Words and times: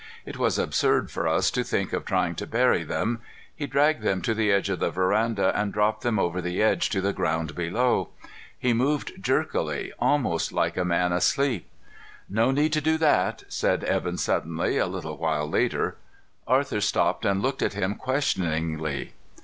It 0.25 0.37
was 0.39 0.57
absurd 0.57 1.11
for 1.11 1.27
us 1.27 1.51
to 1.51 1.63
think 1.63 1.93
of 1.93 2.05
trying 2.05 2.33
to 2.37 2.47
bury 2.47 2.83
them. 2.83 3.19
He 3.55 3.67
dragged 3.67 4.01
them 4.01 4.23
to 4.23 4.33
the 4.33 4.51
edge 4.51 4.67
of 4.67 4.79
the 4.79 4.89
veranda 4.89 5.51
and 5.55 5.71
dropped 5.71 6.01
them 6.01 6.17
over 6.17 6.41
the 6.41 6.59
edge 6.59 6.89
to 6.89 7.01
the 7.01 7.13
ground 7.13 7.53
below. 7.53 8.09
He 8.57 8.73
moved 8.73 9.21
jerkily, 9.21 9.93
almost 9.99 10.51
like 10.51 10.75
a 10.75 10.83
man 10.83 11.11
asleep. 11.13 11.69
"No 12.27 12.49
need 12.49 12.73
to 12.73 12.81
do 12.81 12.97
that," 12.97 13.43
said 13.47 13.83
Evan 13.83 14.17
suddenly, 14.17 14.79
a 14.79 14.87
little 14.87 15.17
while 15.19 15.47
later. 15.47 15.97
Arthur 16.47 16.81
stopped 16.81 17.23
and 17.23 17.43
looked 17.43 17.61
at 17.61 17.73
him 17.73 17.93
questioningly. 17.93 19.13